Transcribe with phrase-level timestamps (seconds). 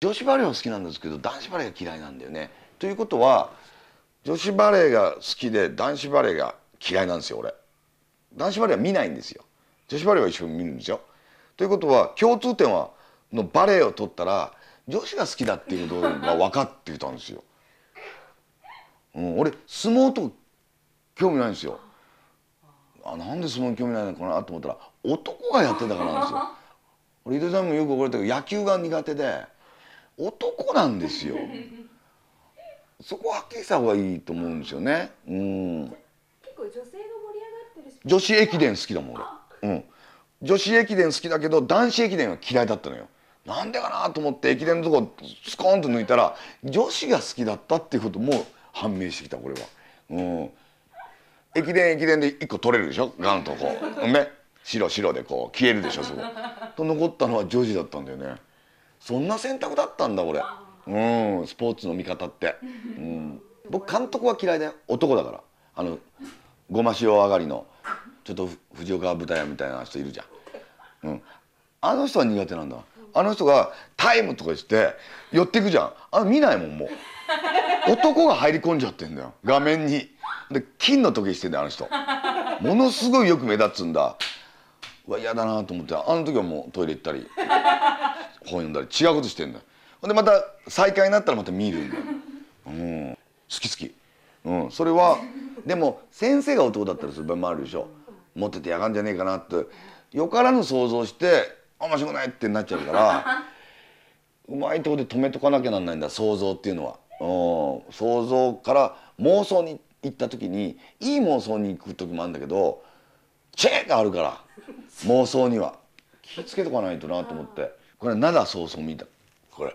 [0.00, 2.50] 女子バレーは好きなんですけど男子バレーが嫌いなんだよね。
[2.78, 3.50] ということは
[4.22, 7.52] 女子バレーが好きで男子バレーが嫌いなんですよ俺。
[8.34, 9.44] 男子バレーは見ないんですよ。
[9.88, 11.00] 女子バレーは一緒に見るんですよ。
[11.56, 12.90] ということは共通点は
[13.32, 14.52] のバレーを取ったら
[14.86, 17.42] 女子が好きだっていうことが分かってたんですよ。
[19.16, 20.32] うん、俺相撲と
[21.16, 21.80] 興味ないんですよ。
[23.04, 26.50] あなんで相撲に興味ないのかなと思ったら男がやってたからなんですよ。
[27.24, 29.57] 俺井戸さんもよく覚えてるけど野球が苦手で
[30.18, 31.36] 男なんですよ。
[33.00, 35.12] そこはっきりした方がいいと思うんですよね。
[35.28, 35.84] うん。
[35.84, 35.96] 結
[36.56, 37.04] 構女性が盛り上が
[37.80, 39.24] ってる女子駅伝好きだもん俺。
[39.62, 39.84] うん。
[40.42, 43.06] 女子駅伝好きだけど男子駅伝は嫌いだったのよ。
[43.46, 45.12] なんでかなと思って駅伝のとこ
[45.46, 49.60] スコーンと抜いたら女子が好きだったっていうことも判明してきたこれは。
[50.10, 50.50] うん。
[51.54, 53.14] 駅伝駅伝で1個取れるでしょ？
[53.18, 54.28] ガンとこうね
[54.64, 56.20] 白白でこう消えるでしょそこ
[56.76, 58.34] と残ったのは女児だったんだよね
[59.00, 60.42] そんな選択だったんだ俺。
[60.86, 64.74] うんスポーツの見方って、うん、僕監督は嫌いだよ。
[64.86, 65.40] 男だから。
[65.76, 65.98] あの
[66.70, 67.66] ごま塩上がりの
[68.24, 70.24] ちょっと藤岡舞台みたいな人いるじゃ
[71.06, 71.22] ん、うん、
[71.80, 72.76] あの人は苦手なんだ
[73.14, 74.94] あの人がタイムとか言って
[75.32, 75.92] 寄ってくじゃん。
[76.10, 76.88] あ見ないもんもう。
[77.92, 79.32] 男が入り込んじゃってんだよ。
[79.44, 80.08] 画面に。
[80.50, 81.88] で金の時計してんだよあの人。
[82.60, 84.16] ものすごいよく目立つんだ。
[85.06, 87.26] うわ嫌だなと思ってあの時はもうトイレ行ったり。
[88.48, 89.64] 本読んだり違うことしてんだよ。
[90.00, 92.02] ほんでまた再会になったらまた見るんだよ、
[92.66, 93.18] うん、
[93.50, 93.94] 好き好き、
[94.44, 95.18] うん、それは
[95.66, 97.88] でも先生が男だったらする場合もあるでしょ。
[98.34, 99.66] 持っててやがんじゃねえかなって。
[100.12, 103.44] よからぬ想像して面白くないってなっちゃうから
[104.48, 106.98] うまいとこで止めとかなきゃなんないんだ想像っていうのは。
[107.20, 112.84] うん、想像から妄想に行った時にいい妄想に行く時もあるんだけど
[113.56, 114.40] チェーがあるから
[115.04, 115.74] 妄想には。
[116.22, 117.72] 気をつけとかないとなと思って。
[117.98, 119.06] これ灘早々見た。
[119.50, 119.74] これ。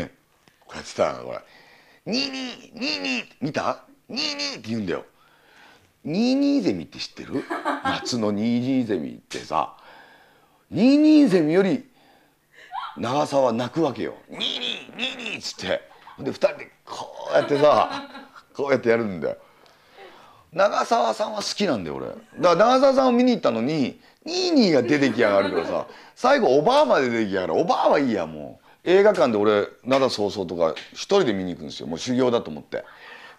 [0.00, 0.12] ね。
[0.66, 1.40] これやってたこれ
[2.12, 5.04] 「2222」見た ?22 って言うんだよ。
[6.06, 7.44] 22ゼミって知ってる？
[7.84, 9.76] 夏の22ゼミってさ。
[10.72, 11.88] 22ゼミより
[12.96, 15.88] 長さは泣くわけよ「2222」っつって。
[16.18, 18.08] で2人でこうやってさ
[18.52, 19.36] こうやってやるんだよ
[20.52, 22.06] 長澤さんは好きなんだよ俺。
[22.06, 27.56] だから長澤さんを見に行ったのにニーニーが出てきやがるからさ最後おばあまで出てきやがる。
[27.56, 28.64] おばあはいいやもう。
[28.84, 31.86] 映画館で俺灘早々とか一人で見に行くんですよ。
[31.86, 32.84] もう修行だと思って。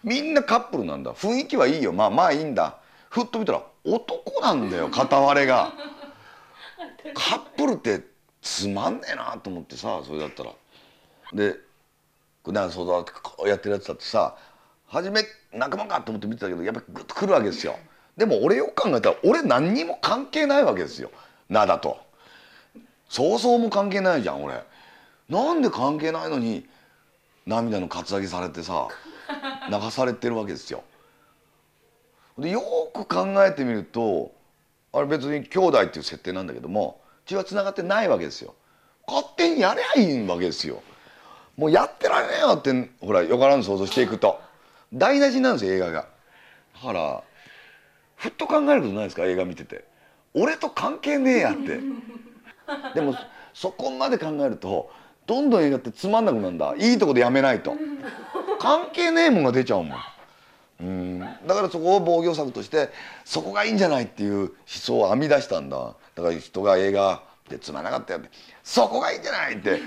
[0.04, 1.12] みんなカップルなんだ。
[1.12, 1.92] 雰囲気はいいよ。
[1.92, 2.78] まあまあいいんだ。
[3.08, 5.72] ふっと見たら男なんだよ片割れが。
[7.14, 8.04] カップルって
[8.40, 10.52] つまんねえなと思ってさそれだったら。
[11.32, 11.56] で
[12.44, 14.36] 灘早々ってこうやってるやつだってさ
[14.90, 17.76] 初め仲間かと思って見てたけどやっぱりグッとくるわけですよ。
[18.16, 21.10] でも俺よく考えたら俺何にも関係ないわけですよ。
[21.48, 21.98] 灘と。
[23.08, 24.62] そうそうも関係ないじゃん俺。
[25.28, 26.66] なんで関係ないのに
[27.46, 28.88] 涙のカツアゲされてさ
[29.70, 30.82] 流されてるわけですよ。
[32.36, 32.60] でよ
[32.92, 34.32] く考えてみると
[34.92, 38.56] あれ別に兄弟っていう設定なんだけども血はつながってないわけですよ。
[39.06, 40.82] 勝手にやりゃいいわけですよ。
[41.56, 44.49] もうやってられねえよってほらよからぬ想像していくと。
[44.92, 46.06] 台無しなんですよ映画が。
[46.74, 47.22] だから
[48.16, 49.84] ふっと考えることないですか映画見てて。
[50.34, 51.80] 俺と関係ねえやって。
[52.94, 53.16] でも
[53.54, 54.90] そこまで考えると
[55.26, 56.74] どんどん映画ってつまんなくなるんだ。
[56.76, 57.74] いいとこでやめないと。
[58.58, 59.98] 関係ねえもんが出ちゃうもん。
[60.80, 61.18] うん。
[61.20, 62.90] だからそこを防御策として
[63.24, 65.94] そこがいいんじゃないっていう思想を編み出したんだ。
[66.14, 68.30] だから人が映画でつまんなかったよって。
[68.62, 69.80] そこがいいんじゃないって。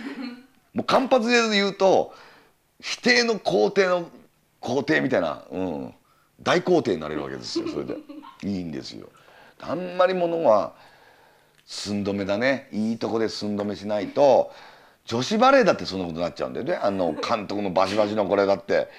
[0.73, 2.13] もう間髪で言うと
[2.81, 4.09] 否定の肯定の
[4.63, 5.93] 皇帝みたいな、うん、
[6.41, 7.97] 大皇帝になれるわけですよ それで。
[8.43, 9.09] いいんですよ。
[9.61, 10.73] あんまりものは
[11.65, 12.69] 寸止めだね。
[12.71, 14.51] いいとこで寸止めしないと
[15.05, 16.75] 女子バレーだってそんなことになっちゃうんだよね。
[16.75, 18.89] あの 監督のバシバシのこれだって。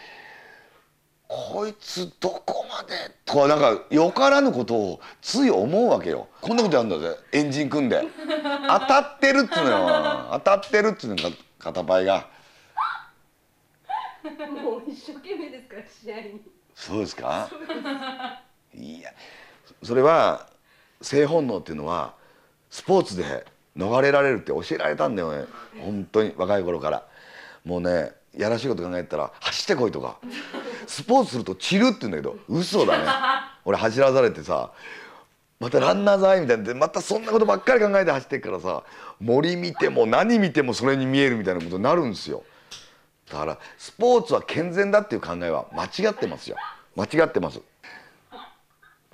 [1.26, 6.28] こいつどこまでとかなんかよからぬことをつい思うわけよ。
[6.42, 7.16] こんなことやるんだぜ。
[7.32, 8.02] エンジン組んで。
[8.68, 10.28] 当たってるっつうのよ。
[10.32, 11.16] 当たってるっつうの
[11.58, 12.33] 片パイが。
[14.62, 16.40] もう一生懸命ですから試合に。
[16.74, 17.50] そうですか？
[18.74, 19.10] いや
[19.82, 20.48] それは
[21.00, 22.14] 性本能っていうのは
[22.70, 25.44] スポーツで逃れられるって教えられたんだよね。
[25.78, 27.06] 本当に若い頃から。
[27.64, 30.18] もうねやらしいこと考えたら走ってこいとか。
[30.86, 33.04] スポーツすると散るって言うんだけど嘘だね。
[33.64, 34.72] 俺走らされてさ
[35.60, 38.82] またランナーズアイみたいなまたそんなことばっかり考えて走ってっからさ
[39.20, 42.42] 森見ても何見てもそれに見えるみたいなことになるんですよ。
[43.30, 46.56] だからスポーツは健全だっていう考えは間違ってますよ。
[46.96, 47.60] 間違ってます。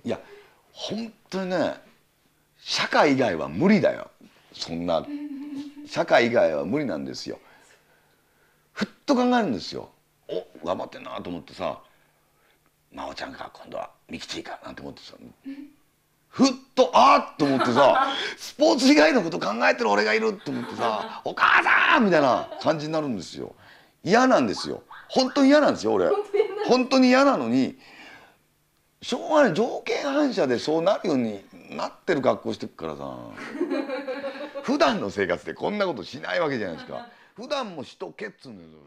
[0.04, 0.18] いや
[0.72, 1.74] 本当にね
[2.58, 4.10] 社会以外は無理だよ。
[4.52, 5.06] そんな
[5.86, 7.38] 社会以外は無理なんですよ。
[8.72, 9.90] ふっと考えるんですよ。
[10.28, 11.78] お頑張ってんなと思ってさ
[12.92, 15.14] 真央ちゃんか今度はミキティかなんて思ってさ
[16.28, 18.06] ふっとあっと思ってさ
[18.36, 23.54] スポーツ以外のこと考えてる俺がいると思ってさ「お母さん!」みたいな感じになるんですよ。
[24.04, 24.82] 嫌なんですよ。
[25.08, 26.10] 本当に嫌なんですよ俺。
[26.66, 27.78] 本当に嫌なのに
[29.02, 33.16] しょうがない条件反射でそうなるようになってる格好してるからさ。
[34.62, 37.08] 普段の生活でこんなことしないわけじゃないですか。
[37.34, 38.78] 普段もしとけっつうんですよ